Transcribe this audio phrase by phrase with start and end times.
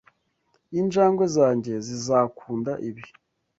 [0.79, 3.03] Injangwe zanjye zizakunda ibi.